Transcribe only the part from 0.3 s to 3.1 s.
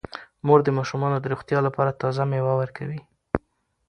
مور د ماشومانو د روغتیا لپاره تازه میوه ورکوي.